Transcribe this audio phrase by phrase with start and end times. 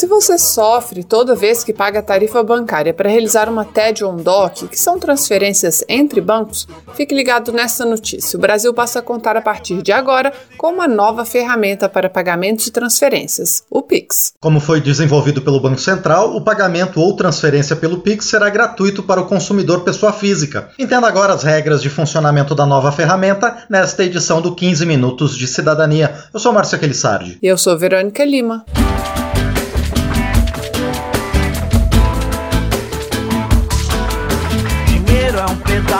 [0.00, 4.14] Se você sofre toda vez que paga a tarifa bancária para realizar uma TED ou
[4.14, 8.38] um DOC, que são transferências entre bancos, fique ligado nessa notícia.
[8.38, 12.66] O Brasil passa a contar a partir de agora com uma nova ferramenta para pagamentos
[12.66, 14.32] e transferências, o Pix.
[14.40, 19.20] Como foi desenvolvido pelo Banco Central, o pagamento ou transferência pelo Pix será gratuito para
[19.20, 20.70] o consumidor pessoa física.
[20.78, 25.46] Entenda agora as regras de funcionamento da nova ferramenta nesta edição do 15 Minutos de
[25.46, 26.24] Cidadania.
[26.32, 27.38] Eu sou Márcio Aquilissardi.
[27.42, 28.64] E eu sou Verônica Lima.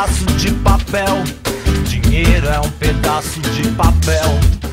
[0.01, 1.25] Pedaço de papel.
[1.85, 4.25] Dinheiro é um pedaço de papel.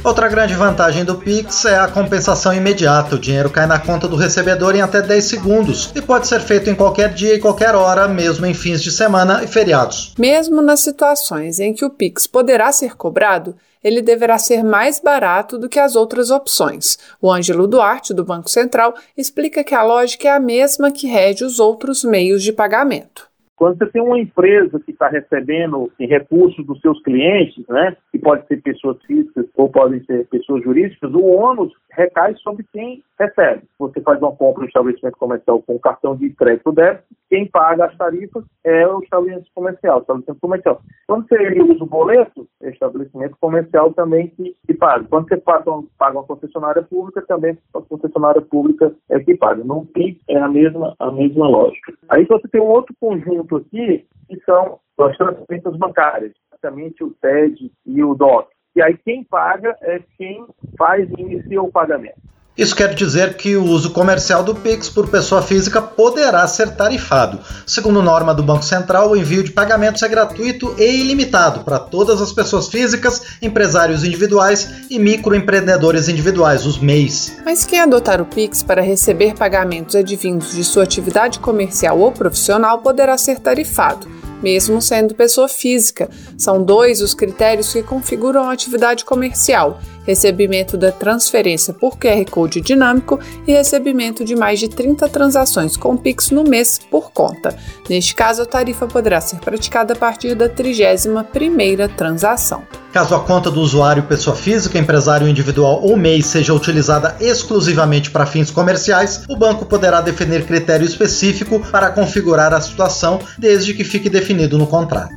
[0.01, 3.15] Outra grande vantagem do Pix é a compensação imediata.
[3.15, 6.69] O dinheiro cai na conta do recebedor em até 10 segundos e pode ser feito
[6.69, 10.13] em qualquer dia e qualquer hora, mesmo em fins de semana e feriados.
[10.17, 15.57] Mesmo nas situações em que o Pix poderá ser cobrado, ele deverá ser mais barato
[15.57, 16.97] do que as outras opções.
[17.21, 21.43] O Ângelo Duarte, do Banco Central, explica que a lógica é a mesma que rege
[21.43, 23.26] os outros meios de pagamento.
[23.57, 28.19] Quando você tem uma empresa que está recebendo em recursos dos seus clientes, né, que
[28.19, 33.63] pode ser pessoas físicas ou podem ser pessoas jurídicas, o ônus recai sobre quem recebe.
[33.79, 37.97] Você faz uma compra no estabelecimento comercial com cartão de crédito débito, quem paga as
[37.97, 39.97] tarifas é o estabelecimento comercial.
[39.97, 40.81] O estabelecimento comercial.
[41.07, 45.05] Quando você usa o boleto, é o estabelecimento comercial também que, que paga.
[45.09, 45.65] Quando você paga,
[45.97, 49.63] paga uma concessionária pública, também a concessionária pública é que paga.
[49.63, 51.93] No PIX é a mesma, a mesma lógica.
[52.09, 57.71] Aí você tem um outro conjunto aqui, que são as transferências bancárias, basicamente o TED
[57.85, 58.49] e o DOC.
[58.75, 60.45] E aí quem paga é quem
[60.77, 62.26] faz e inicia o pagamento.
[62.57, 67.39] Isso quer dizer que o uso comercial do Pix por pessoa física poderá ser tarifado.
[67.67, 72.19] Segundo norma do Banco Central, o envio de pagamentos é gratuito e ilimitado para todas
[72.19, 77.37] as pessoas físicas, empresários individuais e microempreendedores individuais, os MEIs.
[77.45, 82.79] Mas quem adotar o Pix para receber pagamentos advindos de sua atividade comercial ou profissional
[82.79, 84.07] poderá ser tarifado,
[84.41, 86.09] mesmo sendo pessoa física.
[86.35, 92.61] São dois os critérios que configuram a atividade comercial: recebimento da transferência por QR Code
[92.61, 97.55] dinâmico e recebimento de mais de 30 transações com Pix no mês por conta.
[97.89, 102.63] Neste caso, a tarifa poderá ser praticada a partir da 31ª transação.
[102.93, 108.25] Caso a conta do usuário pessoa física, empresário individual ou MEI seja utilizada exclusivamente para
[108.25, 114.09] fins comerciais, o banco poderá definir critério específico para configurar a situação, desde que fique
[114.09, 115.16] definido no contrato.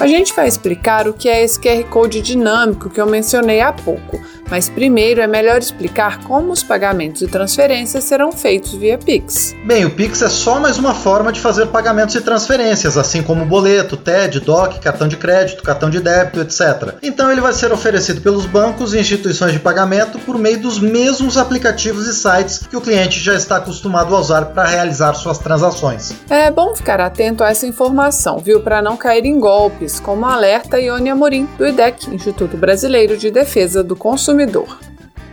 [0.00, 3.72] A gente vai explicar o que é esse QR Code dinâmico que eu mencionei há
[3.72, 4.20] pouco,
[4.50, 9.54] mas primeiro é melhor explicar como os pagamentos e transferências serão feitos via Pix.
[9.64, 13.44] Bem, o Pix é só mais uma forma de fazer pagamentos e transferências, assim como
[13.44, 16.94] boleto, TED, DOC, cartão de crédito, cartão de débito, etc.
[17.02, 21.36] Então ele vai ser oferecido pelos bancos e instituições de pagamento por meio dos mesmos
[21.36, 26.12] aplicativos e sites que o cliente já está acostumado a usar para realizar suas transações.
[26.30, 30.80] É bom ficar atento a essa informação, viu, para não cair em golpes, como alerta
[30.80, 34.37] Ione Amorim, do IDEC, Instituto Brasileiro de Defesa do Consumidor.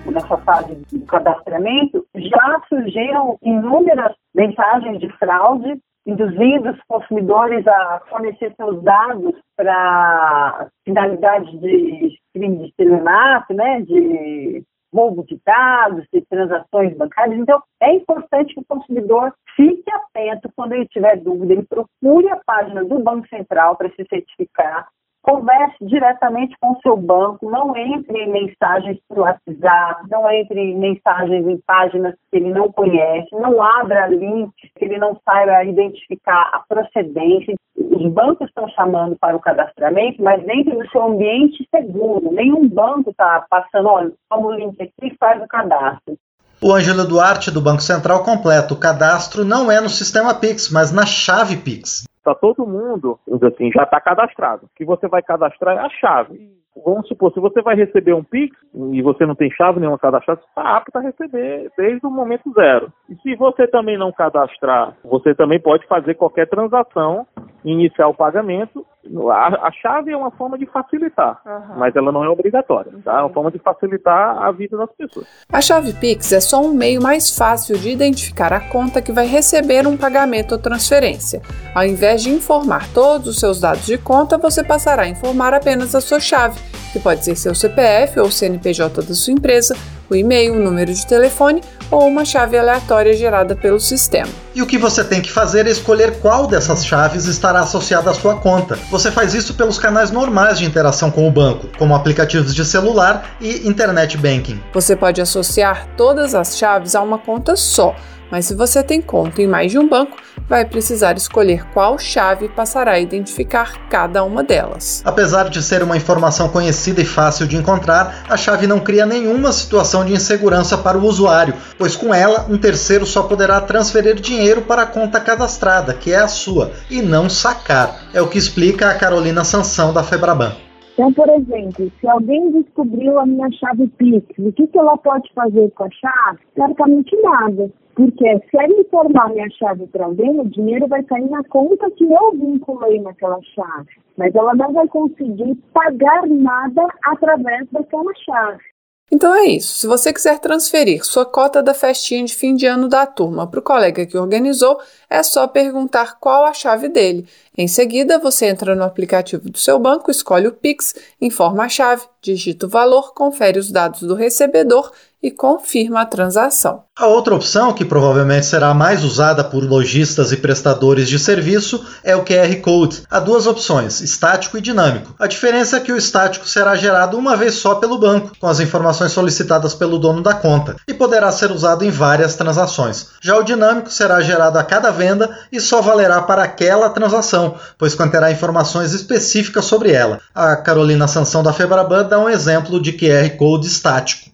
[0.06, 8.54] Nessa fase do cadastramento, já surgiram inúmeras mensagens de fraude, induzindo os consumidores a fornecer
[8.56, 16.96] seus dados para finalidades de crime de estelionato, né, de roubo de dados, de transações
[16.96, 17.38] bancárias.
[17.40, 22.40] Então, é importante que o consumidor fique atento quando ele tiver dúvida, ele procure a
[22.46, 24.88] página do Banco Central para se certificar,
[25.26, 30.78] converse diretamente com o seu banco, não entre em mensagens pelo WhatsApp, não entre em
[30.78, 36.52] mensagens em páginas que ele não conhece, não abra links que ele não saiba identificar
[36.54, 37.56] a procedência.
[37.76, 42.32] Os bancos estão chamando para o cadastramento, mas dentro do seu ambiente seguro.
[42.32, 46.16] Nenhum banco está passando, olha, toma o link aqui e faz o cadastro.
[46.62, 50.92] O Ângelo Duarte, do Banco Central, completa: o cadastro não é no sistema Pix, mas
[50.92, 52.06] na chave Pix.
[52.26, 54.66] Está todo mundo, assim, já está cadastrado.
[54.66, 56.50] O que você vai cadastrar é a chave.
[56.84, 58.58] Vamos supor, se você vai receber um Pix
[58.92, 62.52] e você não tem chave nenhuma cadastrada, você está apto a receber desde o momento
[62.54, 62.92] zero.
[63.08, 67.28] E se você também não cadastrar, você também pode fazer qualquer transação,
[67.64, 68.85] iniciar o pagamento
[69.32, 71.78] A, a chave é uma forma de facilitar, uhum.
[71.78, 73.20] mas ela não é obrigatória, tá?
[73.20, 75.28] É uma forma de facilitar a vida das pessoas.
[75.52, 79.28] A chave Pix é só um meio mais fácil de identificar a conta que vai
[79.28, 81.42] receber um pagamento ou transferência.
[81.74, 85.94] Ao invés de informar todos os seus dados de conta, você passará a informar apenas
[85.94, 86.60] a sua chave,
[86.92, 89.76] que pode ser seu CPF ou CNPJ da sua empresa,
[90.10, 91.62] o e-mail, o número de telefone
[91.92, 94.30] ou uma chave aleatória gerada pelo sistema.
[94.54, 98.14] E o que você tem que fazer é escolher qual dessas chaves estará associada à
[98.14, 98.78] sua conta.
[98.90, 103.36] Você faz isso pelos canais normais de interação com o banco, como aplicativos de celular
[103.40, 104.62] e internet banking.
[104.74, 107.96] Você pode associar todas as chaves a uma conta só,
[108.32, 112.50] mas se você tem conta em mais de um banco, vai precisar escolher qual chave
[112.50, 115.02] passará a identificar cada uma delas.
[115.06, 119.52] Apesar de ser uma informação conhecida e fácil de encontrar, a chave não cria nenhuma
[119.52, 124.62] situação de insegurança para o usuário, pois com ela, um terceiro só poderá transferir dinheiro
[124.62, 127.96] para a conta cadastrada, que é a sua, e não sacar.
[128.14, 130.54] É o que explica a Carolina Sansão da Febraban.
[130.94, 135.30] Então, por exemplo, se alguém descobriu a minha chave Pix, o que, que ela pode
[135.34, 136.40] fazer com a chave?
[136.56, 137.70] Certamente nada.
[137.96, 142.04] Porque se ela informar minha chave para alguém, o dinheiro vai cair na conta que
[142.04, 143.90] eu vinculei naquela chave.
[144.18, 148.64] Mas ela não vai conseguir pagar nada através daquela chave.
[149.12, 149.78] Então é isso.
[149.78, 153.60] Se você quiser transferir sua cota da festinha de fim de ano da turma para
[153.60, 157.28] o colega que organizou, é só perguntar qual a chave dele.
[157.56, 162.04] Em seguida, você entra no aplicativo do seu banco, escolhe o Pix, informa a chave,
[162.20, 164.92] digita o valor, confere os dados do recebedor
[165.26, 166.84] e confirma a transação.
[166.98, 172.16] A outra opção, que provavelmente será mais usada por lojistas e prestadores de serviço, é
[172.16, 173.04] o QR Code.
[173.10, 175.14] Há duas opções, estático e dinâmico.
[175.20, 178.62] A diferença é que o estático será gerado uma vez só pelo banco, com as
[178.62, 183.10] informações solicitadas pelo dono da conta, e poderá ser usado em várias transações.
[183.20, 187.94] Já o dinâmico será gerado a cada venda e só valerá para aquela transação, pois
[187.94, 190.22] conterá informações específicas sobre ela.
[190.34, 194.30] A Carolina Sansão da Febraban dá um exemplo de QR Code estático.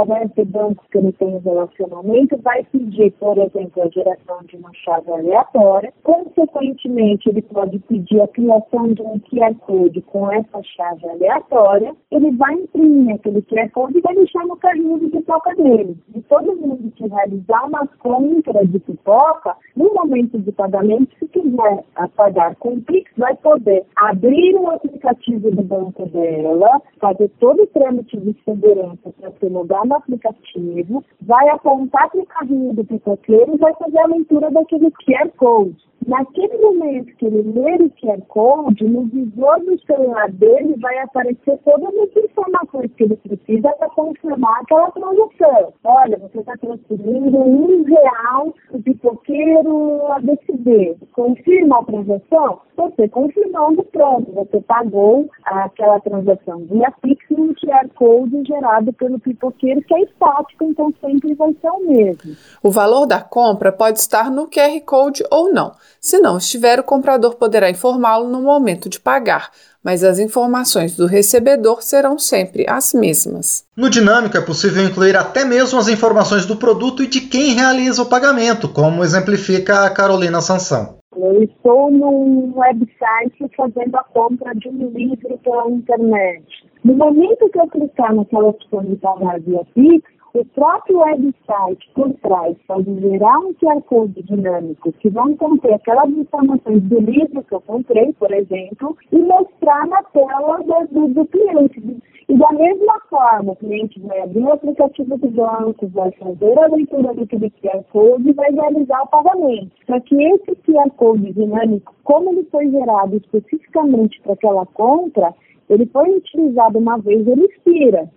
[0.00, 4.72] Através do banco que ele tem relacionamento, vai pedir, por exemplo, a geração de uma
[4.74, 5.92] chave aleatória.
[6.02, 11.94] Consequentemente, ele pode pedir a criação de um QR Code com essa chave aleatória.
[12.10, 15.96] Ele vai imprimir aquele QR Code e vai deixar no carrinho de pipoca dele.
[16.14, 21.84] E todo mundo que realizar uma compra de pipoca, no momento de pagamento, se quiser
[22.16, 27.66] pagar com o Pix, vai poder abrir o aplicativo do banco dela, fazer todo o
[27.68, 29.46] trâmite de segurança para se
[29.84, 34.90] no aplicativo, vai apontar para o carrinho do pipoqueiro e vai fazer a leitura daquele
[34.90, 35.76] QR Code.
[36.06, 41.58] Naquele momento que ele ler o QR Code, no visor do celular dele vai aparecer
[41.64, 45.72] todas as informações que ele precisa para confirmar aquela transação.
[45.82, 50.96] Olha, você está transferindo um real do pipoqueiro ABCD.
[51.12, 52.60] Confirma a transação?
[52.76, 59.80] Você confirmando, pronto, você pagou aquela transação via Pix no QR Code gerado pelo pipoqueiro,
[59.82, 62.36] que é estático, então sempre vai ser o mesmo.
[62.62, 65.72] O valor da compra pode estar no QR Code ou não.
[66.00, 69.50] Se não estiver, o comprador poderá informá-lo no momento de pagar,
[69.82, 73.64] mas as informações do recebedor serão sempre as mesmas.
[73.76, 78.02] No dinâmico é possível incluir até mesmo as informações do produto e de quem realiza
[78.02, 80.98] o pagamento, como exemplifica a Carolina Sansão.
[81.16, 86.44] Eu estou num website fazendo a compra de um livro pela internet.
[86.82, 92.12] No momento que eu clicar naquela opção de pagar via Pix, o próprio website por
[92.14, 97.54] trás pode gerar um QR Code dinâmico que vão conter aquelas informações do livro que
[97.54, 100.58] eu comprei, por exemplo, e mostrar na tela
[100.90, 102.02] do, do cliente.
[102.28, 106.66] E da mesma forma, o cliente vai abrir o aplicativo do banco, vai fazer a
[106.66, 109.70] leitura do QR Code e vai realizar o pagamento.
[109.86, 115.32] Só que esse QR Code dinâmico, como ele foi gerado especificamente para aquela compra,
[115.70, 118.10] ele foi utilizado uma vez, ele expira.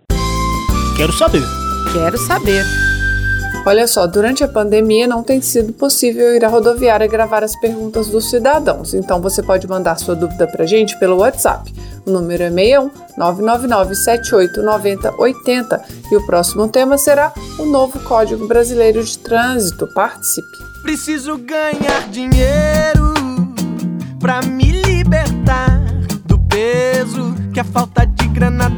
[0.96, 1.67] Quero saber.
[1.92, 2.64] Quero saber.
[3.64, 8.08] Olha só, durante a pandemia não tem sido possível ir à rodoviária gravar as perguntas
[8.08, 11.72] dos cidadãos, então você pode mandar sua dúvida para a gente pelo WhatsApp.
[12.06, 19.02] O número é 61 999 789080 e o próximo tema será o novo Código Brasileiro
[19.04, 19.86] de Trânsito.
[19.88, 20.58] Participe.
[20.82, 23.12] Preciso ganhar dinheiro
[24.18, 25.82] para me libertar
[26.24, 28.77] do peso que a falta de grana dá.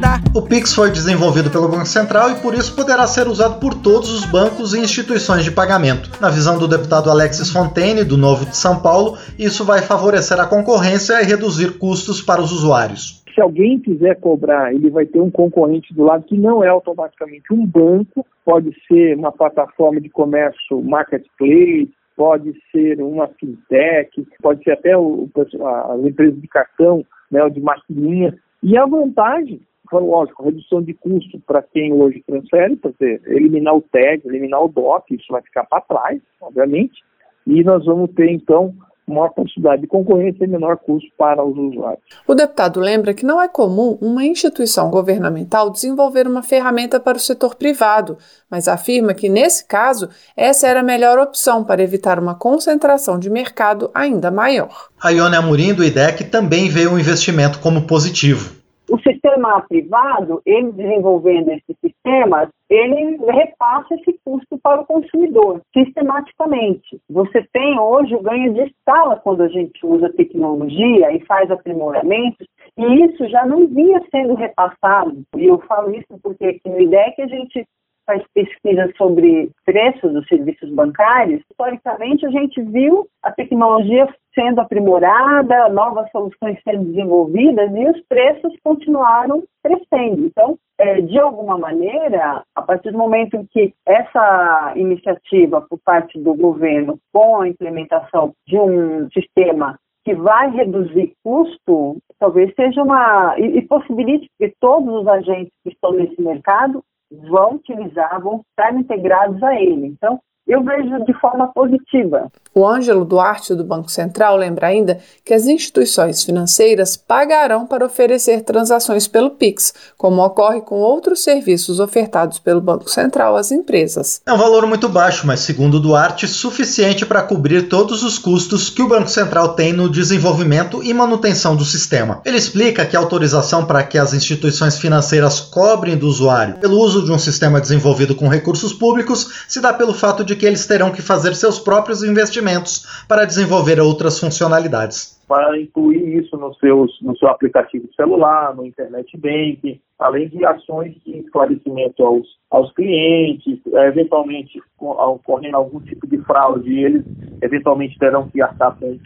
[0.51, 4.25] Pix foi desenvolvido pelo Banco Central e por isso poderá ser usado por todos os
[4.29, 6.11] bancos e instituições de pagamento.
[6.19, 10.45] Na visão do deputado Alexis Fontaine, do Novo de São Paulo, isso vai favorecer a
[10.45, 13.23] concorrência e reduzir custos para os usuários.
[13.33, 17.53] Se alguém quiser cobrar, ele vai ter um concorrente do lado que não é automaticamente
[17.53, 24.71] um banco, pode ser uma plataforma de comércio marketplace, pode ser uma fintech, pode ser
[24.71, 28.37] até o, as empresas de cartão, né, de maquininha.
[28.61, 29.61] E a vantagem,
[29.99, 32.91] lógico, redução de custo para quem hoje transfere, para
[33.27, 37.03] eliminar o TED, eliminar o DOC, isso vai ficar para trás, obviamente.
[37.45, 38.73] E nós vamos ter, então,
[39.11, 42.01] maior quantidade de concorrência e menor custo para os usuários.
[42.27, 47.21] O deputado lembra que não é comum uma instituição governamental desenvolver uma ferramenta para o
[47.21, 48.17] setor privado,
[48.49, 53.29] mas afirma que, nesse caso, essa era a melhor opção para evitar uma concentração de
[53.29, 54.89] mercado ainda maior.
[55.01, 58.60] A Ione Amorim, do IDEC, também vê o investimento como positivo.
[58.91, 66.99] O sistema privado, ele desenvolvendo esses sistemas, ele repassa esse custo para o consumidor, sistematicamente.
[67.09, 72.45] Você tem hoje o ganho de escala quando a gente usa tecnologia e faz aprimoramentos,
[72.77, 75.23] e isso já não vinha sendo repassado.
[75.37, 77.65] E eu falo isso porque aqui no IDEC a gente
[78.05, 85.69] faz pesquisa sobre preços dos serviços bancários, historicamente a gente viu a tecnologia sendo aprimorada,
[85.69, 90.25] novas soluções sendo desenvolvidas e os preços continuaram crescendo.
[90.25, 96.19] Então, é, de alguma maneira, a partir do momento em que essa iniciativa por parte
[96.19, 103.35] do governo com a implementação de um sistema que vai reduzir custo, talvez seja uma.
[103.37, 106.83] e, e possibilite que todos os agentes que estão nesse mercado
[107.29, 109.87] vão utilizar, vão estar integrados a ele.
[109.87, 112.31] Então, eu vejo de forma positiva.
[112.53, 118.41] O Ângelo Duarte, do Banco Central, lembra ainda que as instituições financeiras pagarão para oferecer
[118.41, 124.21] transações pelo Pix, como ocorre com outros serviços ofertados pelo Banco Central às empresas.
[124.25, 128.81] É um valor muito baixo, mas, segundo Duarte, suficiente para cobrir todos os custos que
[128.81, 132.21] o Banco Central tem no desenvolvimento e manutenção do sistema.
[132.25, 137.05] Ele explica que a autorização para que as instituições financeiras cobrem do usuário pelo uso
[137.05, 140.91] de um sistema desenvolvido com recursos públicos se dá pelo fato de que eles terão
[140.91, 145.21] que fazer seus próprios investimentos para desenvolver outras funcionalidades.
[145.27, 150.95] Para incluir isso no, seus, no seu aplicativo celular, no internet banking, além de ações
[151.05, 157.05] de esclarecimento aos, aos clientes, é, eventualmente ocorrendo algum tipo de fraude, eles
[157.41, 158.99] eventualmente terão que arcar com,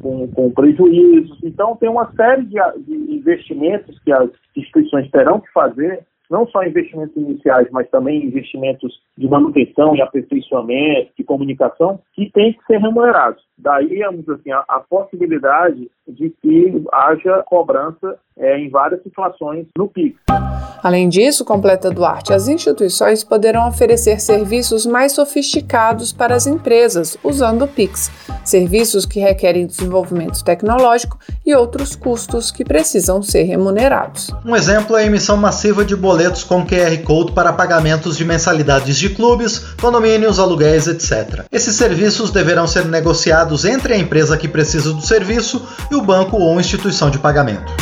[0.00, 1.38] com, com prejuízos.
[1.42, 6.64] Então, tem uma série de, de investimentos que as instituições terão que fazer não só
[6.64, 12.78] investimentos iniciais, mas também investimentos de manutenção e aperfeiçoamento, de comunicação, que tem que ser
[12.78, 13.44] remunerados.
[13.58, 20.16] Daí, assim, a, a possibilidade de que haja cobrança é, em várias situações no PIX.
[20.82, 27.62] Além disso, completa Duarte, as instituições poderão oferecer serviços mais sofisticados para as empresas usando
[27.62, 28.10] o Pix,
[28.44, 34.30] serviços que requerem desenvolvimento tecnológico e outros custos que precisam ser remunerados.
[34.44, 38.96] Um exemplo é a emissão massiva de boletos com QR Code para pagamentos de mensalidades
[38.96, 41.44] de clubes, condomínios, aluguéis, etc.
[41.52, 46.36] Esses serviços deverão ser negociados entre a empresa que precisa do serviço e o banco
[46.36, 47.72] ou instituição de pagamento.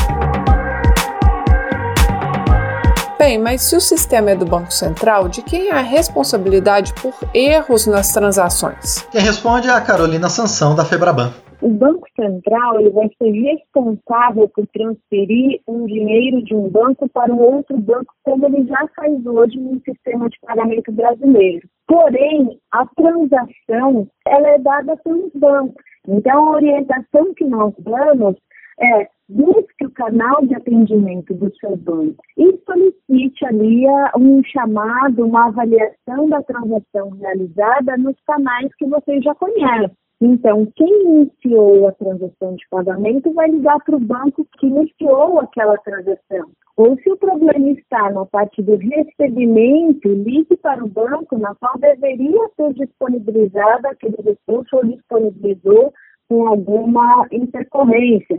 [3.30, 7.14] Bem, mas se o sistema é do Banco Central, de quem é a responsabilidade por
[7.32, 9.02] erros nas transações?
[9.12, 11.32] Quem responde é a Carolina Sansão, da Febraban.
[11.62, 17.32] O Banco Central ele vai ser responsável por transferir um dinheiro de um banco para
[17.32, 21.68] um outro banco, como ele já faz hoje no sistema de pagamento brasileiro.
[21.86, 25.84] Porém, a transação ela é dada pelos bancos.
[26.08, 28.34] Então, a orientação que nós damos
[28.80, 33.86] é busque o canal de atendimento do seu banco e solicite ali
[34.18, 39.94] um chamado, uma avaliação da transação realizada nos canais que você já conhece.
[40.22, 45.78] Então, quem iniciou a transação de pagamento vai ligar para o banco que iniciou aquela
[45.78, 46.50] transação.
[46.76, 51.78] Ou se o problema está na parte do recebimento, ligue para o banco na qual
[51.78, 55.92] deveria ser disponibilizado aquele recurso ou disponibilizou
[56.30, 58.38] com alguma intercorrência.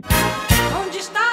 [0.82, 1.31] Onde está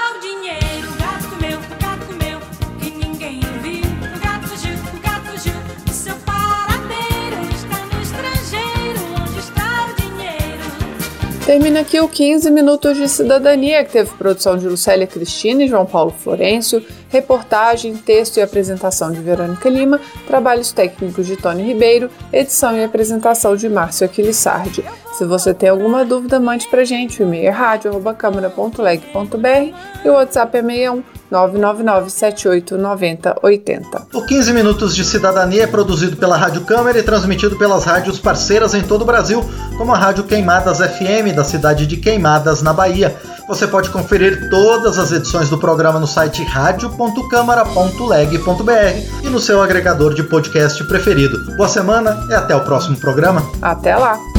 [11.50, 15.84] Termina aqui o 15 Minutos de Cidadania, que teve produção de Lucélia Cristina e João
[15.84, 22.78] Paulo Florencio, reportagem, texto e apresentação de Verônica Lima, trabalhos técnicos de Tony Ribeiro, edição
[22.78, 24.86] e apresentação de Márcio Aquilissardi.
[25.18, 27.24] Se você tem alguma dúvida, mande pra gente.
[27.24, 34.08] O e-mail é rádio.câmara.leg.br e o WhatsApp é 61 999789080.
[34.14, 38.74] O 15 Minutos de Cidadania é produzido pela Rádio Câmara e transmitido pelas rádios parceiras
[38.74, 39.46] em todo o Brasil,
[39.78, 43.14] como a Rádio Queimadas FM, da cidade de Queimadas, na Bahia.
[43.48, 50.14] Você pode conferir todas as edições do programa no site radio.câmara.leg.br e no seu agregador
[50.14, 51.56] de podcast preferido.
[51.58, 53.44] Boa semana e até o próximo programa.
[53.62, 54.39] Até lá!